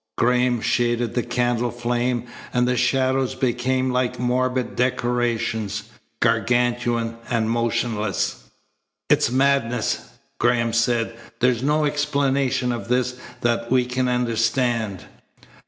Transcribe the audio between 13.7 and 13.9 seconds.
we